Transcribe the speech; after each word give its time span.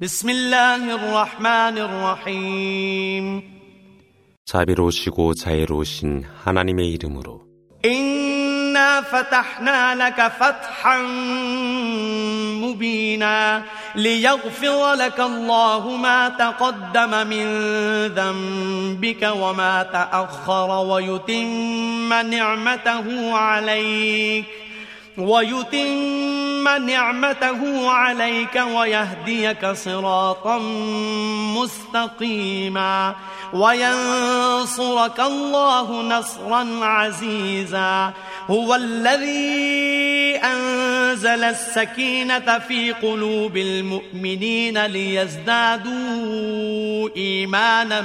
بسم 0.00 0.30
الله 0.30 0.94
الرحمن 0.94 1.78
الرحيم 1.78 3.42
자비로우시고 4.44 5.34
자애로우신 5.34 6.24
하나님의 6.44 6.90
이름으로 6.92 7.46
إنا 7.84 9.00
فتحنا 9.00 9.94
لك 9.94 10.28
فتحا 10.28 10.98
مبينا 12.62 13.62
ليغفر 13.94 14.94
لك 14.94 15.20
الله 15.20 15.96
ما 15.96 16.28
تقدم 16.28 17.26
من 17.26 17.46
ذنبك 18.06 19.22
وما 19.22 19.82
تأخر 19.82 20.70
ويتم 20.70 22.12
نعمته 22.12 23.34
عليك 23.34 24.59
ويتم 25.17 26.63
نعمته 26.85 27.89
عليك 27.89 28.63
ويهديك 28.75 29.65
صراطا 29.65 30.57
مستقيما 31.57 33.15
وينصرك 33.53 35.19
الله 35.19 36.01
نصرا 36.01 36.67
عزيزا 36.81 38.13
هو 38.49 38.75
الذي 38.75 40.35
أنزل 40.43 41.43
السكينة 41.43 42.59
في 42.67 42.91
قلوب 42.91 43.57
المؤمنين 43.57 44.85
ليزدادوا 44.85 45.91
إيمانا 47.17 48.01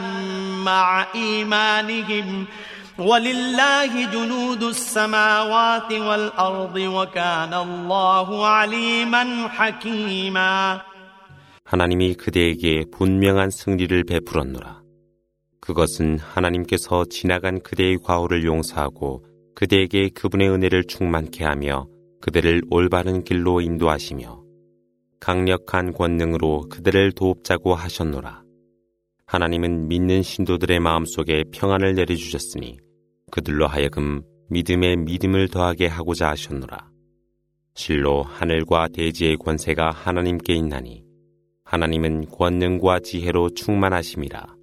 مع 0.65 1.07
إيمانهم 1.15 2.47
ولله 3.00 4.12
جنود 4.12 4.64
السماوات 4.64 5.92
والأرض 5.92 6.76
وكان 6.76 7.54
الله 7.54 8.48
عليما 8.48 9.48
حكيما 9.48 10.82
하나님이 11.66 12.16
그대에게 12.16 12.84
분명한 12.92 13.50
승리를 13.50 14.04
베풀었노라. 14.04 14.82
그것은 15.62 16.20
하나님께서 16.20 17.06
지나간 17.10 17.62
그대의 17.62 17.98
과오를 18.04 18.44
용서하고 18.44 19.24
그대에게 19.56 20.10
그분의 20.10 20.50
은혜를 20.50 20.84
충만케 20.86 21.46
하며 21.46 21.88
그대를 22.20 22.62
올바른 22.70 23.24
길로 23.24 23.62
인도하시며 23.62 24.42
강력한 25.20 25.94
권능으로 25.94 26.68
그들을 26.70 27.14
도옵자고 27.14 27.76
하셨노라. 27.76 28.42
하나님은 29.28 29.88
믿는 29.88 30.24
신도들의 30.24 30.80
마음속에 30.82 31.46
평안을 31.54 31.96
내려주셨으니 31.96 32.80
그들로 33.32 33.68
하여금 33.68 34.22
믿음에 34.50 34.96
믿음을 34.96 35.48
더하게 35.48 35.88
하고자 35.88 36.30
하셨노라. 36.30 36.90
실로 37.74 38.24
하늘과 38.24 38.90
대지의 38.94 39.38
권세가 39.38 39.92
하나님께 39.92 40.54
있나니 40.54 41.04
하나님은 41.64 42.30
권능과 42.30 43.00
지혜로 43.00 43.52
충만하심이라. 43.52 44.62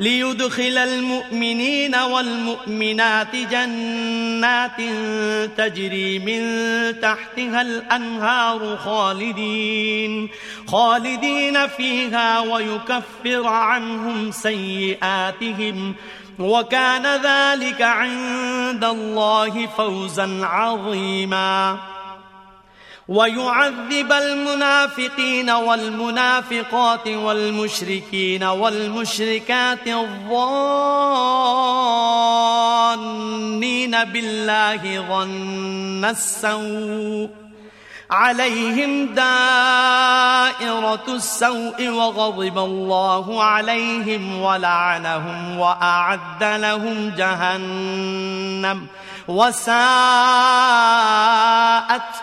ليدخل 0.00 0.78
المؤمنين 0.78 1.94
والمؤمنات 1.94 3.36
جنات 3.36 4.80
تجري 5.56 6.18
من 6.18 6.40
تحتها 7.00 7.62
الأنهار 7.62 8.76
خالدين 8.76 10.28
خالدين 10.66 11.66
فيها 11.66 12.40
ويكفر 12.40 13.46
عنهم 13.46 14.30
سيئاتهم 14.30 15.94
وكان 16.39 17.05
ذلك 17.05 17.81
عند 17.81 18.83
الله 18.83 19.67
فوزا 19.77 20.39
عظيما. 20.45 21.77
ويعذب 23.07 24.11
المنافقين 24.11 25.49
والمنافقات 25.49 27.07
والمشركين 27.07 28.43
والمشركات 28.43 29.87
الظانين 29.87 30.35
بالله 34.03 35.05
ظن 35.09 36.05
السوء. 36.05 37.44
عليهم 38.14 39.14
دائرة 39.14 41.06
السوء 41.08 41.88
وغضب 41.88 42.58
الله 42.58 43.42
عليهم 43.42 44.40
ولعنهم 44.40 45.58
وأعد 45.58 46.42
لهم 46.42 47.10
جهنم 47.16 48.86
وساءت 49.28 49.70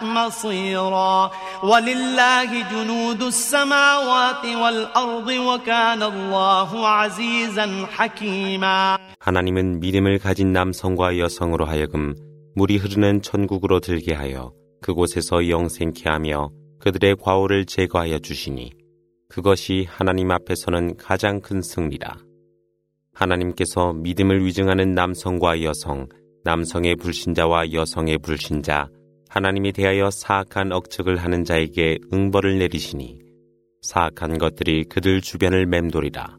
مصيرا 0.01 1.31
ولله 1.63 2.69
جنود 2.71 3.21
السماوات 3.23 4.45
والأرض 4.45 5.27
وكان 5.27 6.03
الله 6.03 6.87
عزيزا 6.87 7.85
حكيما 7.97 8.97
하나님은 9.19 9.79
믿음을 9.79 10.19
가진 10.19 10.51
남성과 10.53 11.17
여성으로 11.17 11.65
하여금 11.65 12.15
물이 12.55 12.77
흐르는 12.77 13.21
천국으로 13.21 13.79
들게 13.79 14.13
하여 14.13 14.51
그곳에서 14.82 15.48
영생케 15.48 16.10
하며 16.10 16.50
그들의 16.80 17.16
과오를 17.16 17.64
제거하여 17.64 18.18
주시니 18.18 18.72
그것이 19.28 19.86
하나님 19.88 20.30
앞에서는 20.30 20.96
가장 20.96 21.40
큰 21.40 21.62
승리라. 21.62 22.18
하나님께서 23.14 23.94
믿음을 23.94 24.44
위증하는 24.44 24.92
남성과 24.92 25.62
여성, 25.62 26.06
남성의 26.44 26.96
불신자와 26.96 27.72
여성의 27.72 28.18
불신자, 28.18 28.90
하나님에 29.28 29.72
대하여 29.72 30.10
사악한 30.10 30.72
억측을 30.72 31.16
하는 31.16 31.44
자에게 31.44 31.98
응벌을 32.12 32.58
내리시니 32.58 33.18
사악한 33.80 34.36
것들이 34.36 34.84
그들 34.84 35.22
주변을 35.22 35.64
맴돌이라. 35.66 36.36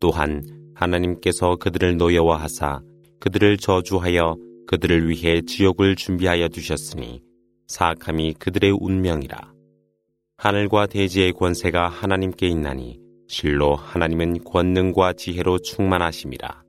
또한 0.00 0.42
하나님께서 0.74 1.56
그들을 1.56 1.96
노여워하사 1.96 2.80
그들을 3.20 3.56
저주하여 3.58 4.36
그들을 4.66 5.08
위해 5.08 5.42
지옥을 5.42 5.96
준비하여 5.96 6.48
두셨으니 6.48 7.25
사악함이 7.67 8.35
그들의 8.39 8.71
운명이라. 8.79 9.51
하늘과 10.37 10.87
대지의 10.87 11.33
권세가 11.33 11.89
하나님께 11.89 12.47
있나니 12.47 12.99
실로 13.27 13.75
하나님은 13.75 14.43
권능과 14.43 15.13
지혜로 15.13 15.59
충만하심이라. 15.59 16.61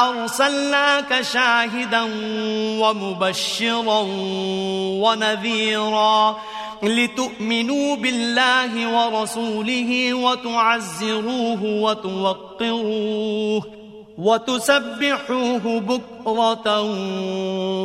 أرسلناك 0.00 1.22
شاهدا 1.22 2.02
ومبشرا 2.80 4.00
ونذيرا 5.02 6.38
لتؤمنوا 6.82 7.96
بالله 7.96 8.72
ورسوله 8.94 10.14
وتعزروه 10.14 11.64
وتوقروه 11.64 13.77
وتسبحوه 14.19 15.79
بكرة 15.79 16.81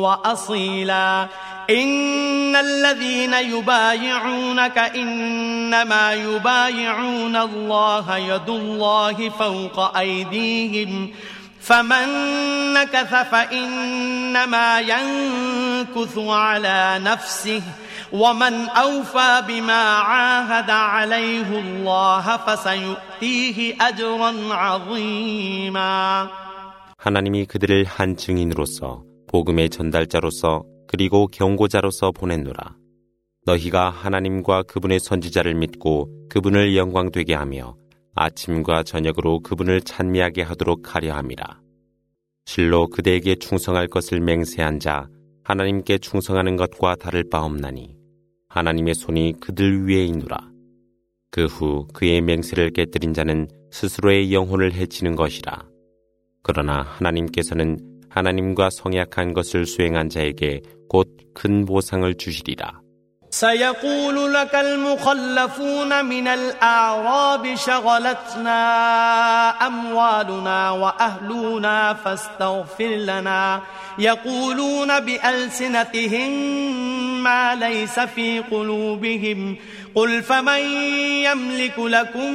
وأصيلا. 0.01 1.27
إن 1.69 2.55
الذين 2.55 3.33
يبايعونك 3.33 4.77
إنما 4.77 6.13
يبايعون 6.13 7.35
الله 7.35 8.17
يد 8.17 8.49
الله 8.49 9.29
فوق 9.29 9.97
أيديهم. 9.97 11.11
فمن 11.61 12.07
نكث 12.73 13.13
فإنما 13.31 14.79
ينكث 14.79 16.17
على 16.17 16.99
نفسه. 17.03 17.61
ومن 18.12 18.54
أوفى 18.68 19.42
بما 19.48 19.82
عاهد 20.10 20.70
عليه 20.70 21.48
الله 21.58 22.36
فسيؤتيه 22.36 23.76
أجرا 23.80 24.32
عظيما 24.54 26.28
하나님이 26.98 27.46
그들을 27.46 27.84
한 27.84 28.16
증인으로서 28.16 29.04
복음의 29.28 29.70
전달자로서 29.70 30.64
그리고 30.86 31.28
경고자로서 31.28 32.10
보냈노라. 32.12 32.74
너희가 33.46 33.90
하나님과 33.90 34.64
그분의 34.64 35.00
선지자를 35.00 35.54
믿고 35.54 36.08
그분을 36.28 36.76
영광되게 36.76 37.34
하며 37.34 37.76
아침과 38.14 38.82
저녁으로 38.82 39.40
그분을 39.40 39.80
찬미하게 39.80 40.42
하도록 40.42 40.94
하려 40.94 41.14
함이라. 41.14 41.60
실로 42.44 42.88
그대에게 42.88 43.36
충성할 43.36 43.86
것을 43.86 44.20
맹세한 44.20 44.80
자 44.80 45.08
하나님께 45.44 45.98
충성하는 45.98 46.56
것과 46.56 46.96
다를 46.96 47.24
바 47.30 47.44
없나니 47.44 47.96
하나님의 48.54 48.94
손이 48.94 49.34
그들 49.40 49.86
위에 49.88 50.04
있노라. 50.04 50.38
그 51.30 51.44
후 51.46 51.86
그의 51.94 52.20
맹세를 52.20 52.70
깨뜨린 52.72 53.14
자는 53.14 53.48
스스로의 53.70 54.32
영혼을 54.32 54.72
해치는 54.74 55.14
것이라. 55.16 55.64
그러나 56.42 56.82
하나님께서는 56.82 57.78
하나님과 58.08 58.70
성약한 58.70 59.32
것을 59.32 59.66
수행한 59.66 60.08
자에게 60.08 60.62
곧 60.88 61.20
큰 61.34 61.64
보상을 61.64 62.12
주시리라. 62.16 62.80
سيقول 63.32 64.34
لك 64.34 64.54
المخلفون 64.54 66.04
من 66.04 66.26
الأعراب 66.26 67.54
شغلتنا 67.54 68.60
أموالنا 69.66 70.70
وأهلنا 70.70 71.94
فاستغفر 71.94 72.84
لنا 72.84 73.62
يقولون 73.98 75.00
بألسنتهم 75.00 76.32
ما 77.24 77.54
ليس 77.54 78.00
في 78.00 78.38
قلوبهم 78.38 79.56
قل 79.94 80.22
فمن 80.22 80.60
يملك 81.26 81.78
لكم 81.78 82.32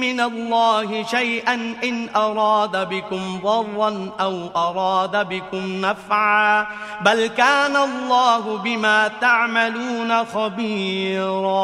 من 0.00 0.20
الله 0.20 1.02
شيئا 1.02 1.54
إن 1.84 2.08
أراد 2.16 2.88
بكم 2.88 3.40
ضرا 3.42 4.12
أو 4.20 4.48
أراد 4.56 5.28
بكم 5.28 5.80
نفعا 5.80 6.66
بل 7.04 7.26
كان 7.26 7.76
الله 7.76 8.58
بما 8.58 9.08
تعملون 9.20 10.24
خبيرا 10.24 11.54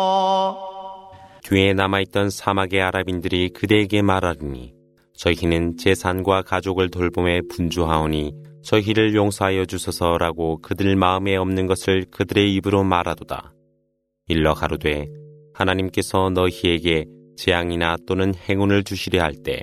뒤에 1.42 1.72
남아있던 1.72 2.30
사막의 2.30 2.80
아랍인들이 2.80 3.48
그대에게 3.50 4.02
말하리니 4.02 4.72
저희는 5.16 5.76
재산과 5.78 6.42
가족을 6.42 6.90
돌봄에 6.90 7.40
분주하오니 7.50 8.32
저희를 8.65 9.15
용서하여 9.15 9.65
주소서라고 9.65 10.59
그들 10.61 10.95
마음에 10.95 11.35
없는 11.35 11.67
것을 11.67 12.05
그들의 12.11 12.53
입으로 12.55 12.83
말하도다. 12.83 13.53
일러 14.27 14.53
가로되 14.53 15.07
하나님께서 15.53 16.31
너희에게 16.31 17.05
재앙이나 17.37 17.97
또는 18.07 18.33
행운을 18.33 18.83
주시려 18.83 19.21
할 19.21 19.35
때 19.43 19.61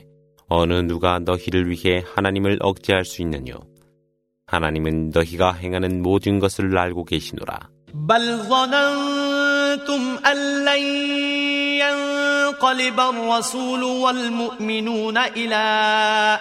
어느 0.48 0.74
누가 0.74 1.18
너희를 1.18 1.70
위해 1.70 2.04
하나님을 2.14 2.58
억제할 2.60 3.04
수 3.04 3.22
있느뇨. 3.22 3.54
하나님은 4.46 5.10
너희가 5.14 5.52
행하는 5.54 6.02
모든 6.02 6.38
것을 6.38 6.76
알고 6.76 7.04
계시노라. 7.04 7.70
ينقلب 12.52 13.00
الرسول 13.00 13.82
والمؤمنون 13.82 15.18
إلى 15.18 15.54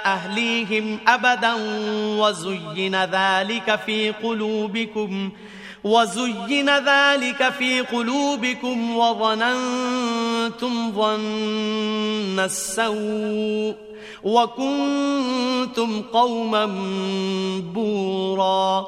أهليهم 0.06 1.00
أبدا 1.08 1.54
وزين 2.20 3.04
ذلك 3.04 3.80
في 3.86 4.12
قلوبكم 4.12 5.30
وزين 5.84 6.70
ذلك 6.70 7.50
في 7.50 7.82
قلوبكم 7.82 8.98
وظننتم 8.98 10.92
ظن 10.92 12.40
السوء 12.40 13.76
وكنتم 14.24 16.02
قوما 16.02 16.66
بورا. 17.74 18.88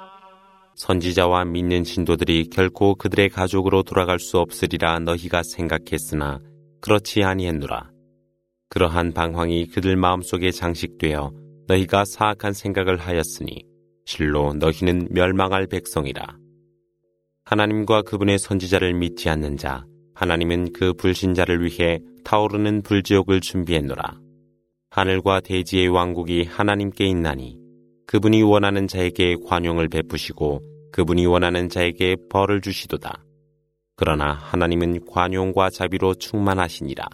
선지자와 0.81 1.45
믿는 1.45 1.83
신도들이 1.83 2.49
결코 2.49 2.95
그들의 2.95 3.29
가족으로 3.29 3.83
돌아갈 3.83 4.17
수 4.17 4.39
없으리라 4.39 4.97
너희가 4.97 5.43
생각했으나 5.43 6.39
그렇지 6.81 7.21
아니했노라. 7.21 7.91
그러한 8.67 9.13
방황이 9.13 9.67
그들 9.67 9.95
마음속에 9.95 10.49
장식되어 10.49 11.33
너희가 11.67 12.03
사악한 12.03 12.53
생각을 12.53 12.97
하였으니 12.97 13.63
실로 14.05 14.55
너희는 14.55 15.09
멸망할 15.11 15.67
백성이라. 15.67 16.35
하나님과 17.45 18.01
그분의 18.01 18.39
선지자를 18.39 18.95
믿지 18.95 19.29
않는 19.29 19.57
자, 19.57 19.85
하나님은 20.15 20.73
그 20.73 20.93
불신자를 20.93 21.63
위해 21.63 21.99
타오르는 22.23 22.81
불지옥을 22.81 23.41
준비했노라. 23.41 24.19
하늘과 24.89 25.41
대지의 25.41 25.89
왕국이 25.89 26.45
하나님께 26.45 27.05
있나니 27.05 27.59
그분이 28.07 28.41
원하는 28.41 28.87
자에게 28.87 29.35
관용을 29.45 29.87
베푸시고 29.87 30.70
그분이 30.92 31.26
원하는 31.26 31.68
자에게 31.68 32.16
벌을 32.30 32.60
주시도다. 32.60 33.22
그러나 33.96 34.38
하나님은 34.50 35.06
관용과 35.06 35.70
자비로 35.70 36.14
충만하시니라. 36.14 37.04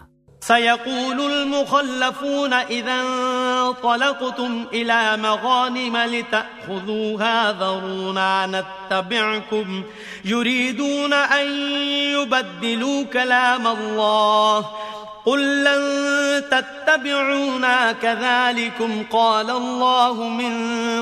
سيقول 0.43 1.21
المخلفون 1.21 2.53
إذا 2.53 3.03
انطلقتم 3.03 4.67
إلى 4.73 5.17
مغانم 5.17 5.97
لتأخذوها 5.97 7.53
ذرونا 7.53 8.47
نتبعكم 8.47 9.83
يريدون 10.25 11.13
أن 11.13 11.47
يبدلوا 12.17 13.03
كلام 13.05 13.67
الله 13.67 14.67
قل 15.28 15.64
لن 15.64 16.44
تتبعونا 16.52 17.92
كذلكم 17.92 19.04
قال 19.12 19.50
الله 19.50 20.14
من 20.24 20.54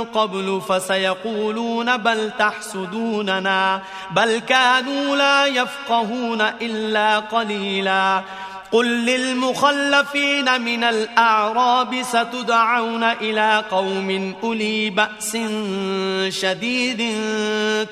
قبل 0.03 0.61
فسيقولون 0.69 1.97
بل 1.97 2.31
تحسدوننا 2.39 3.81
بل 4.11 4.39
كانوا 4.39 5.15
لا 5.15 5.45
يفقهون 5.45 6.41
إلا 6.41 7.19
قليلا 7.19 8.21
قل 8.75 9.05
للمخلفين 9.05 10.61
من 10.61 10.83
الأعراب 10.83 12.03
ستدعون 12.03 13.03
إلى 13.03 13.63
قوم 13.71 14.35
أولي 14.43 14.89
بأس 14.89 15.37
شديد 16.29 17.15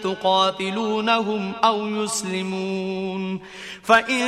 تقاتلونهم 0.03 1.51
أو 1.63 1.87
يسلمون. 1.87 3.39
فإن 3.83 4.23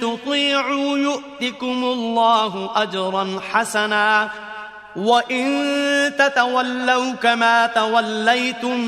تطيعوا 0.00 0.98
يؤتكم 0.98 1.84
الله 1.84 2.70
أجرا 2.74 3.40
حسنا. 3.52 4.30
وإن 4.96 5.46
تتولوا 6.18 7.12
كما 7.12 7.66
توليتم 7.66 8.80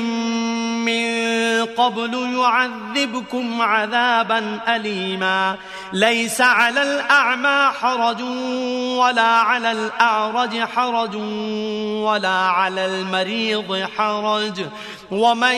من 0.85 1.26
قبل 1.61 2.13
يعذبكم 2.39 3.61
عذابا 3.61 4.59
أليما. 4.67 5.55
ليس 5.93 6.41
على 6.41 6.81
الأعمى 6.81 7.73
حرج 7.81 8.21
ولا 8.97 9.21
على 9.21 9.71
الأعرج 9.71 10.59
حرج 10.59 11.15
ولا 12.05 12.29
على 12.29 12.85
المريض 12.85 13.87
حرج. 13.97 14.61
ومن 15.11 15.55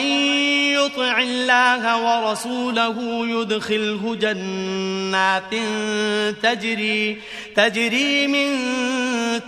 يطع 0.78 1.18
الله 1.18 1.82
ورسوله 2.04 2.96
يدخله 3.26 4.16
جنات 4.20 5.54
تجري 6.42 7.18
تجري 7.55 8.27
من 8.27 8.47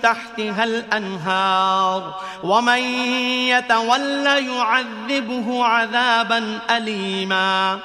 تحتها 0.01 0.63
الأنهار 0.63 2.15
ومن 2.43 2.81
يتولى 3.51 4.35
يعذبه 4.47 5.63
عذابا 5.63 6.59
أليما 6.77 7.79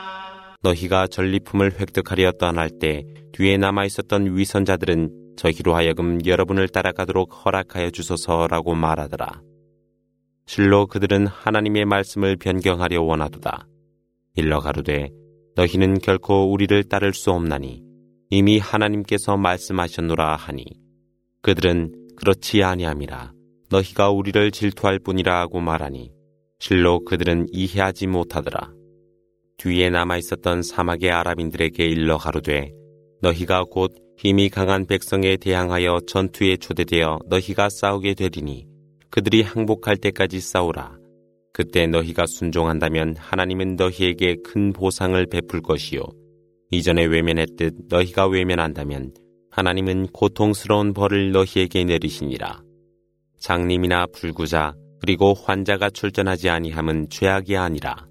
너희가 0.63 1.09
전리품을 1.09 1.73
획득하려 1.81 2.33
떠날 2.33 2.71
때 2.71 3.03
뒤에 3.33 3.57
남아 3.57 3.85
있었던 3.87 4.37
위선자들은 4.37 5.35
저희로 5.37 5.75
하여금 5.75 6.25
여러분을 6.25 6.69
따라가도록 6.69 7.45
허락하여 7.45 7.91
주소서라고 7.91 8.75
말하더라. 8.75 9.41
실로 10.47 10.87
그들은 10.87 11.27
하나님의 11.27 11.85
말씀을 11.87 12.37
변경하려 12.37 13.03
원하도다. 13.03 13.67
일러 14.37 14.61
가로되 14.61 15.09
너희는 15.57 15.99
결코 15.99 16.53
우리를 16.53 16.85
따를 16.85 17.13
수 17.13 17.31
없나니 17.31 17.83
이미 18.30 18.60
하나님께서 18.60 19.38
말씀하셨노라 19.38 20.36
하니 20.36 20.66
그들은 21.42 22.10
그렇지 22.18 22.62
아니함이라 22.62 23.32
너희가 23.70 24.10
우리를 24.10 24.52
질투할 24.52 25.00
뿐이라 25.00 25.40
하고 25.40 25.62
말하니 25.62 26.12
실로 26.60 27.04
그들은 27.06 27.48
이해하지 27.52 28.08
못하더라. 28.08 28.74
뒤에 29.58 29.90
남아 29.90 30.18
있었던 30.18 30.62
사막의 30.62 31.12
아랍인들에게 31.12 31.86
일러 31.86 32.18
가로되 32.18 32.72
너희가 33.22 33.64
곧 33.64 33.94
힘이 34.18 34.50
강한 34.50 34.86
백성에 34.86 35.38
대항하여 35.38 36.00
전투에 36.08 36.58
초대되어 36.58 37.20
너희가 37.28 37.70
싸우게 37.70 38.16
되리니 38.16 38.68
그들이 39.10 39.42
항복할 39.42 39.98
때까지 39.98 40.40
싸우라. 40.40 40.98
그때 41.54 41.88
너희가 41.88 42.26
순종한다면 42.28 43.16
하나님은 43.18 43.78
너희에게 43.78 44.38
큰 44.44 44.74
보상을 44.74 45.26
베풀 45.28 45.62
것이요. 45.62 46.02
이전에 46.70 47.06
외면했듯 47.06 47.88
너희가 47.90 48.28
외면한다면 48.28 49.14
하나님은 49.52 50.08
고통스러운 50.08 50.94
벌을 50.94 51.32
너희에게 51.32 51.86
내리시니라. 51.86 52.62
장님이나 53.40 54.08
불구자 54.08 54.76
그리고 55.00 55.34
환자가 55.34 55.90
출전하지 55.90 56.50
아니함은 56.50 57.08
죄악이 57.10 57.56
아니라. 57.56 58.08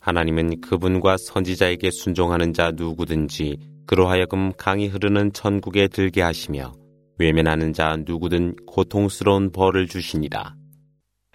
하나님은 0.00 0.60
그분과 0.60 1.16
선지자에게 1.18 1.90
순종하는 1.90 2.52
자 2.52 2.72
누구든지 2.72 3.58
그로하여금 3.86 4.52
강이 4.56 4.88
흐르는 4.88 5.32
천국에 5.32 5.88
들게 5.88 6.20
하시며 6.22 6.72
외면하는 7.18 7.72
자 7.72 7.96
누구든 8.06 8.56
고통스러운 8.66 9.52
벌을 9.52 9.86
주시니라. 9.86 10.57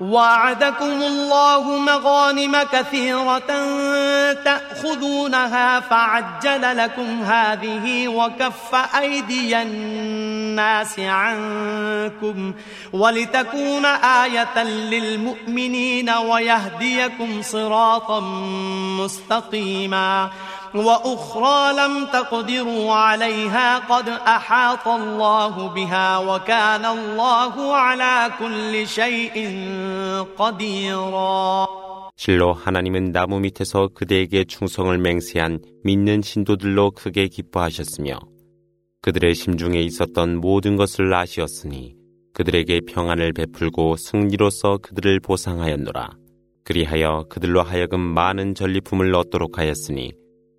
وعدكم 0.00 1.02
الله 1.02 1.78
مغانم 1.78 2.56
كثيرة 2.72 3.38
تأخذونها 4.32 5.80
فعجل 5.80 6.76
لكم 6.76 7.22
هذه 7.22 8.08
وكف 8.08 8.74
أيدي 8.98 9.62
الناس 9.62 10.98
عنكم 11.00 12.54
ولتكون 12.92 13.84
آية 13.86 14.62
للمؤمنين 14.64 16.10
ويهديكم 16.10 17.42
صراطا 17.42 18.20
مستقيما 19.00 20.30
وأخرى 20.75 21.73
لم 21.73 22.05
تقدروا 22.05 22.93
عليها 22.93 23.79
قد 23.79 24.09
أحاط 24.09 24.87
الله 24.87 25.73
بها 25.73 26.17
وكان 26.17 26.85
الله 26.85 27.75
على 27.75 28.31
كل 28.39 28.87
شيء 28.87 29.35
قديرا 30.37 31.67
실로 32.15 32.53
하나님은 32.53 33.11
나무 33.13 33.39
밑에서 33.39 33.89
그대에게 33.95 34.43
충성을 34.43 34.95
맹세한 34.95 35.59
믿는 35.83 36.21
신도들로 36.21 36.91
크게 36.91 37.27
기뻐하셨으며 37.27 38.19
그들의 39.01 39.33
심중에 39.33 39.79
있었던 39.81 40.37
모든 40.37 40.75
것을 40.75 41.11
아시었으니 41.11 41.95
그들에게 42.33 42.81
평안을 42.87 43.33
베풀고 43.33 43.97
승리로서 43.97 44.77
그들을 44.77 45.19
보상하였노라. 45.19 46.11
그리하여 46.63 47.25
그들로 47.29 47.63
하여금 47.63 47.99
많은 47.99 48.53
전리품을 48.55 49.13
얻도록 49.15 49.57
하였으니 49.57 50.13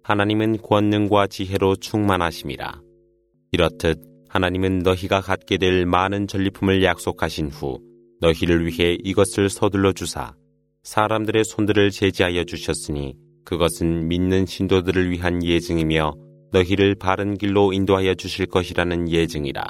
하나님은 0.07 0.59
권능과 0.61 1.27
지혜로 1.27 1.75
충만하심이라. 1.75 2.79
이렇듯 3.51 3.99
하나님은 4.29 4.79
너희가 4.79 5.19
갖게 5.19 5.57
될 5.57 5.85
많은 5.85 6.27
전리품을 6.27 6.81
약속하신 6.81 7.49
후 7.49 7.81
너희를 8.21 8.65
위해 8.65 8.95
이것을 9.03 9.49
서둘러 9.49 9.91
주사 9.91 10.33
사람들의 10.83 11.43
손들을 11.43 11.91
제지하여 11.91 12.45
주셨으니 12.45 13.15
그것은 13.43 14.07
믿는 14.07 14.45
신도들을 14.45 15.11
위한 15.11 15.43
예증이며 15.43 16.13
너희를 16.53 16.95
바른 16.95 17.37
길로 17.37 17.73
인도하여 17.73 18.13
주실 18.13 18.45
것이라는 18.45 19.11
예증이라. 19.11 19.67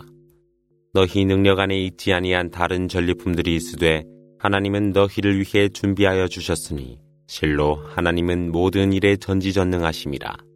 너희 0.93 1.25
능력 1.25 1.57
안에 1.59 1.83
있지 1.83 2.13
아니한 2.13 2.51
다른 2.51 2.87
전리품들이 2.87 3.55
있으되 3.55 4.03
하나님은 4.37 4.91
너희를 4.91 5.39
위해 5.39 5.67
준비하여 5.67 6.27
주셨으니 6.27 6.99
실로 7.27 7.83
하나님은 7.93 8.51
모든 8.51 8.93
일에 8.93 9.17
전지전능하심이라. 9.17 10.46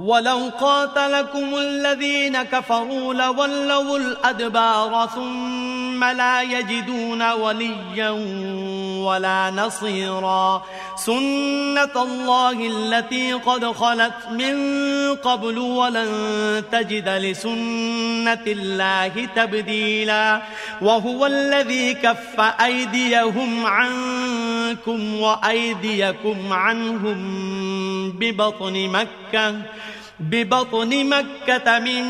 ولو 0.00 0.50
قاتلكم 0.60 1.56
الذين 1.56 2.42
كفروا 2.42 3.14
لولوا 3.14 3.98
الأدبار 3.98 5.08
ثم 5.14 6.04
لا 6.04 6.42
يجدون 6.42 7.30
وليا 7.32 8.10
ولا 9.04 9.50
نصيرا. 9.50 10.62
سنة 10.96 12.02
الله 12.02 12.66
التي 12.66 13.32
قد 13.32 13.64
خلت 13.64 14.14
من 14.30 14.56
قبل 15.14 15.58
ولن 15.58 16.10
تجد 16.72 17.08
لسنة 17.08 18.44
الله 18.46 19.28
تبديلا. 19.36 20.42
وهو 20.80 21.26
الذي 21.26 21.94
كف 21.94 22.40
أيديهم 22.40 23.66
عنكم 23.66 25.20
وأيديكم 25.20 26.52
عنهم 26.52 27.20
ببطن 28.10 28.88
مكة. 28.88 29.54
ببطن 30.19 31.09
مكة 31.09 31.79
من 31.79 32.03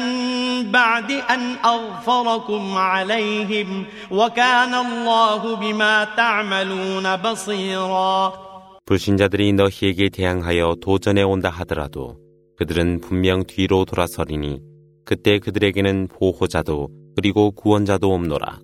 بعد 0.72 1.12
أن 1.12 1.41
أغفركم 1.65 2.77
عليهم 2.77 3.86
وكان 4.12 4.74
الله 4.74 5.55
بما 5.55 6.03
تعملون 6.17 7.15
بصيرا 7.15 8.46
불신자들이 8.86 9.53
너희에게 9.53 10.10
대항하여 10.10 10.75
도전해 10.79 11.24
온다 11.24 11.50
하더라도 11.50 12.17
그들은 12.58 13.01
분명 13.01 13.44
뒤로 13.44 13.84
돌아서리니 13.84 14.62
그때 15.05 15.39
그들에게는 15.39 16.08
보호자도 16.08 16.89
그리고 17.15 17.51
구원자도 17.51 18.13
없노라. 18.13 18.60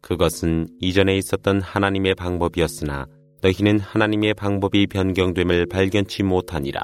그것은 0.00 0.68
이전에 0.80 1.16
있었던 1.16 1.60
하나님의 1.60 2.14
방법이었으나 2.14 3.06
너희는 3.42 3.80
하나님의 3.80 4.34
방법이 4.34 4.86
변경됨을 4.86 5.66
발견치 5.66 6.22
못하니라. 6.22 6.80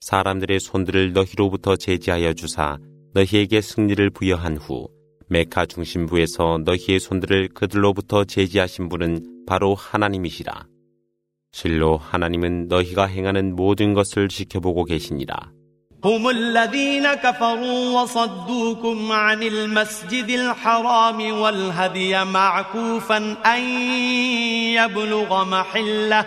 사람들의 0.00 0.60
손들을 0.60 1.12
너희로부터 1.12 1.76
제지하여 1.76 2.34
주사 2.34 2.78
너희에게 3.14 3.60
승리를 3.60 4.10
부여한 4.10 4.56
후 4.58 4.88
메카 5.28 5.66
중심부에서 5.66 6.60
너희의 6.64 7.00
손들을 7.00 7.48
그들로부터 7.54 8.24
제지하신 8.24 8.88
분은 8.88 9.44
바로 9.46 9.74
하나님이시라. 9.74 10.66
실로 11.52 11.96
하나님은 11.96 12.68
너희가 12.68 13.06
행하는 13.06 13.54
모든 13.54 13.94
것을 13.94 14.28
지켜보고 14.28 14.84
계시니라. 14.84 15.52
هم 16.04 16.28
الذين 16.28 17.14
كفروا 17.14 18.02
وصدوكم 18.02 19.12
عن 19.12 19.42
المسجد 19.42 20.30
الحرام 20.30 21.40
والهدي 21.40 22.24
معكوفا 22.24 23.36
أن 23.46 23.62
يبلغ 24.76 25.44
محله 25.44 26.26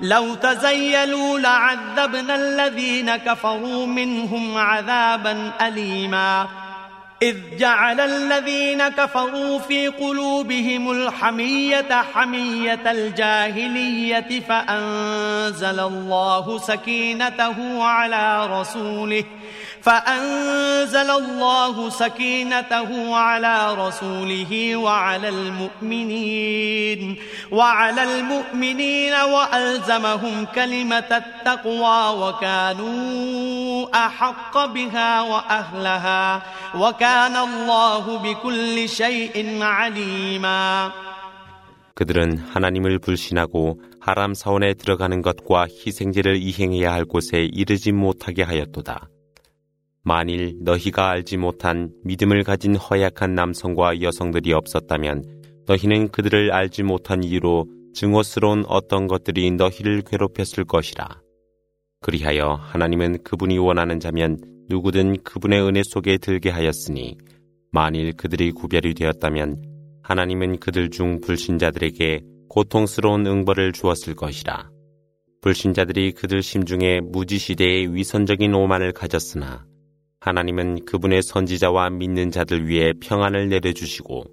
لو 0.00 0.34
تزيلوا 0.34 1.38
لعذبنا 1.38 2.34
الذين 2.34 3.16
كفروا 3.16 3.86
منهم 3.86 4.58
عذابا 4.58 5.52
أليما. 5.60 6.48
إذ 7.22 7.36
جعل 7.58 8.00
الذين 8.00 8.88
كفروا 8.88 9.58
في 9.58 9.88
قلوبهم 9.88 10.90
الحمية 10.90 12.02
حمية 12.14 12.90
الجاهلية 12.90 14.40
فأنزل 14.40 15.80
الله 15.80 16.58
سكينته 16.58 17.84
على 17.84 18.46
رسوله 18.60 19.24
فأنزل 19.85 21.09
الله 21.11 21.89
سكينته 21.89 23.15
على 23.15 23.73
رسوله 23.75 24.75
وعلى 24.75 25.29
المؤمنين 25.29 27.17
وعلى 27.51 28.03
المؤمنين 28.03 29.13
وألزمهم 29.13 30.45
كلمة 30.45 31.11
التقوى 31.11 32.01
وكانوا 32.21 33.87
أحق 34.05 34.65
بها 34.65 35.21
وأهلها 35.21 36.41
وكان 36.75 37.35
الله 37.35 38.17
بكل 38.17 38.89
شيء 38.89 39.63
عليما 39.63 40.91
그들은 42.01 42.37
하나님을 42.37 42.97
불신하고 42.97 43.79
하람 43.99 44.33
사원에 44.33 44.73
들어가는 44.73 45.21
것과 45.21 45.67
희생제를 45.67 46.37
이행해야 46.37 46.91
할 46.91 47.05
곳에 47.05 47.47
이르지 47.51 47.91
못하게 47.91 48.41
하였도다. 48.41 49.07
만일 50.06 50.54
너희가 50.60 51.10
알지 51.10 51.36
못한 51.36 51.90
믿음을 52.04 52.44
가진 52.44 52.76
허약한 52.76 53.34
남성과 53.34 54.02
여성들이 54.02 54.52
없었다면 54.52 55.24
너희는 55.66 56.10
그들을 56.12 56.52
알지 56.52 56.84
못한 56.84 57.24
이유로 57.24 57.66
증오스러운 57.92 58.62
어떤 58.68 59.08
것들이 59.08 59.50
너희를 59.50 60.02
괴롭혔을 60.02 60.64
것이라. 60.64 61.08
그리하여 62.02 62.52
하나님은 62.52 63.24
그분이 63.24 63.58
원하는 63.58 63.98
자면 63.98 64.38
누구든 64.68 65.24
그분의 65.24 65.66
은혜 65.66 65.82
속에 65.82 66.18
들게 66.18 66.50
하였으니 66.50 67.16
만일 67.72 68.12
그들이 68.12 68.52
구별이 68.52 68.94
되었다면 68.94 69.60
하나님은 70.04 70.60
그들 70.60 70.90
중 70.90 71.20
불신자들에게 71.20 72.20
고통스러운 72.48 73.26
응벌을 73.26 73.72
주었을 73.72 74.14
것이라. 74.14 74.70
불신자들이 75.40 76.12
그들 76.12 76.42
심중에 76.42 77.00
무지시대의 77.00 77.92
위선적인 77.92 78.54
오만을 78.54 78.92
가졌으나 78.92 79.66
하나님은 80.25 80.85
그분의 80.85 81.23
선지자와 81.23 81.89
믿는 81.89 82.31
자들 82.31 82.69
위에 82.69 82.93
평안을 83.01 83.49
내려주시고 83.49 84.23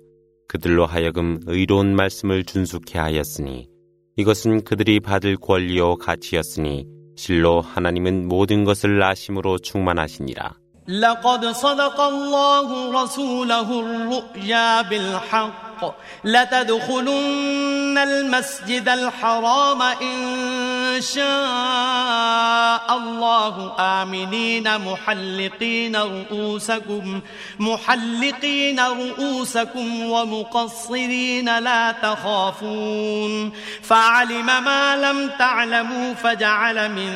그들로 0.49 0.87
하여금 0.87 1.41
의로운 1.47 1.95
말씀을 1.97 2.45
준수케 2.45 2.99
하였으니 2.99 3.69
이것은 4.17 4.65
그들이 4.65 5.01
받을 5.01 5.37
권리요 5.37 5.97
가치였으니 5.97 6.87
실로 7.17 7.61
하나님은 7.61 8.29
모든 8.29 8.65
것을 8.65 9.03
아심으로 9.03 9.59
충만하시니라. 9.59 10.55
لقد 10.89 11.45
صدق 11.53 12.01
الله 12.01 13.03
رسوله 13.03 13.81
الرؤيا 13.81 14.83
بالحق 14.83 15.97
لتدخلن 16.25 17.99
المسجد 17.99 18.89
الحرام 18.89 19.83
إن 19.83 20.62
شاء 21.01 22.97
الله 22.97 23.75
آمنين 23.81 24.79
محلقين 24.79 25.97
رؤوسكم 25.97 27.21
محلقين 27.59 28.81
رؤوسكم 28.81 30.03
ومقصرين 30.03 31.59
لا 31.59 31.93
تخافون 31.93 33.53
فعلم 33.83 34.47
ما 34.47 34.97
لم 34.97 35.31
تعلموا 35.39 36.15
فجعل 36.15 36.91
من 36.91 37.11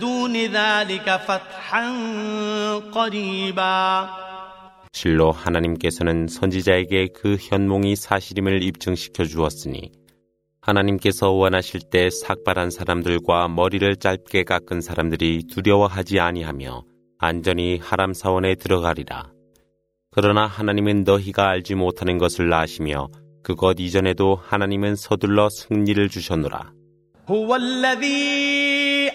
دون 0.00 0.36
ذلك 0.36 1.20
فتحا 1.26 1.84
قريبا 2.92 4.08
실로 4.94 5.32
하나님께서는 5.32 6.28
선지자에게 6.28 7.08
그 7.14 7.36
현몽이 7.40 7.96
사실임을 7.96 8.62
입증시켜 8.62 9.24
주었으니 9.24 9.90
하나님께서 10.66 11.30
원하실 11.30 11.80
때 11.90 12.08
삭발한 12.08 12.70
사람들과 12.70 13.48
머리를 13.48 13.96
짧게 13.96 14.44
깎은 14.44 14.80
사람들이 14.80 15.48
두려워하지 15.48 16.20
아니하며 16.20 16.84
안전히 17.18 17.78
하람 17.82 18.14
사원에 18.14 18.54
들어가리라. 18.54 19.32
그러나 20.10 20.46
하나님은 20.46 21.04
너희가 21.04 21.48
알지 21.48 21.74
못하는 21.74 22.18
것을 22.18 22.52
아시며 22.52 23.08
그것 23.42 23.76
이전에도 23.80 24.38
하나님은 24.40 24.94
서둘러 24.96 25.48
승리를 25.50 26.08
주셨노라. 26.08 26.72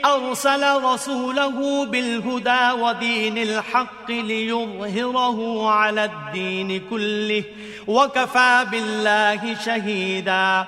أرسل 0.05 0.63
رسوله 0.83 1.85
بالهدى 1.85 2.81
ودين 2.81 3.37
الحق 3.37 4.11
ليظهره 4.11 5.69
على 5.69 6.05
الدين 6.05 6.89
كله 6.89 7.43
وكفى 7.87 8.65
بالله 8.71 9.55
شهيدا 9.55 10.67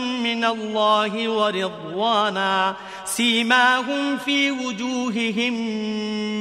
من 0.23 0.45
الله 0.45 1.29
ورضوانا 1.29 2.75
سيماهم 3.05 4.17
في 4.17 4.51
وجوههم 4.51 5.53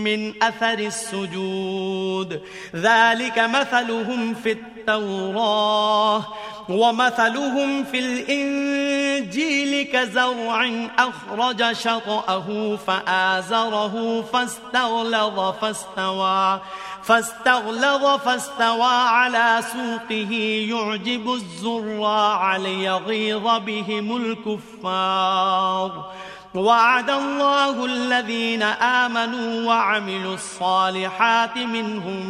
من 0.04 0.42
أثر 0.42 0.78
السجود. 0.78 2.40
ذلك 2.76 3.38
مثلهم 3.38 4.34
في 4.34 4.52
التوراة 4.52 6.24
ومثلهم 6.68 7.84
في 7.84 7.98
الإنجيل 7.98 9.88
كزرع 9.92 10.70
أخرج 10.98 11.72
شطأه 11.72 12.78
فآزره 12.86 14.24
فاستغلظ 14.32 15.54
فاستوى. 15.60 16.60
فاستغلظ 17.03 18.05
فاستوى 18.25 18.95
على 19.17 19.61
سوقه 19.73 20.31
يعجب 20.69 21.33
الزراع 21.33 22.57
ليغيظ 22.57 23.43
بهم 23.65 24.17
الكفار 24.17 26.11
وعد 26.55 27.09
الله 27.09 27.85
الذين 27.85 28.63
آمنوا 28.63 29.67
وعملوا 29.67 30.33
الصالحات 30.33 31.57
منهم 31.57 32.21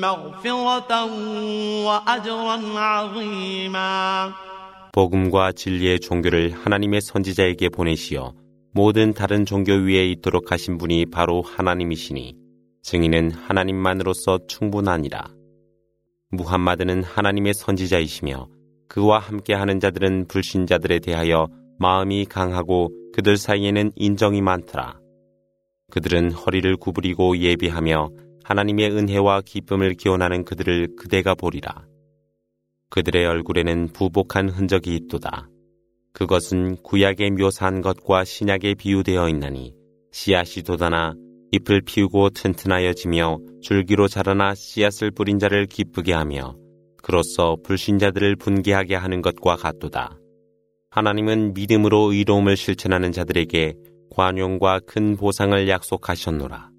مغفرة 0.00 1.04
وأجرا 1.86 2.58
عظيما 2.78 4.32
복음과 4.92 5.52
진리의 5.52 6.00
종교를 6.00 6.52
하나님의 6.52 7.00
선지자에게 7.00 7.68
보내시어 7.68 8.34
모든 8.72 9.14
다른 9.14 9.44
종교 9.44 9.72
위에 9.72 10.06
있도록 10.10 10.52
하신 10.52 10.78
분이 10.78 11.06
바로 11.06 11.42
하나님이시니 11.42 12.34
증인은 12.85 13.31
하나님만으로서 13.31 14.45
충분하니라. 14.47 15.33
무함마드는 16.29 17.01
하나님의 17.03 17.55
선지자이시며 17.55 18.47
그와 18.87 19.17
함께하는 19.17 19.79
자들은 19.79 20.27
불신자들에 20.27 20.99
대하여 20.99 21.47
마음이 21.79 22.25
강하고 22.25 22.91
그들 23.11 23.37
사이에는 23.37 23.91
인정이 23.95 24.41
많더라. 24.41 24.99
그들은 25.89 26.31
허리를 26.31 26.77
구부리고 26.77 27.39
예비하며 27.39 28.09
하나님의 28.43 28.91
은혜와 28.91 29.41
기쁨을 29.41 29.95
기원하는 29.95 30.45
그들을 30.45 30.95
그대가 30.95 31.33
보리라. 31.33 31.87
그들의 32.91 33.25
얼굴에는 33.25 33.93
부복한 33.93 34.49
흔적이 34.49 34.95
있도다. 34.95 35.49
그것은 36.13 36.77
구약에 36.83 37.31
묘사한 37.31 37.81
것과 37.81 38.25
신약에 38.25 38.75
비유되어 38.75 39.27
있나니 39.29 39.73
씨앗이 40.11 40.63
돋아나 40.63 41.15
잎을 41.51 41.81
피우고 41.81 42.31
튼튼하여지며 42.31 43.39
줄기로 43.61 44.07
자라나 44.07 44.55
씨앗을 44.55 45.11
뿌린 45.11 45.39
자를 45.39 45.65
기쁘게 45.65 46.13
하며 46.13 46.55
그로써 47.01 47.55
불신자들을 47.63 48.35
분개하게 48.37 48.95
하는 48.95 49.21
것과 49.21 49.55
같도다. 49.55 50.17
하나님은 50.89 51.53
믿음으로 51.53 52.11
의로움을 52.13 52.57
실천하는 52.57 53.11
자들에게 53.11 53.73
관용과 54.09 54.79
큰 54.87 55.15
보상을 55.15 55.67
약속하셨노라. 55.67 56.74